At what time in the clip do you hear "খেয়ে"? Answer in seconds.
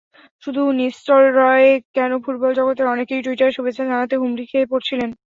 4.51-4.69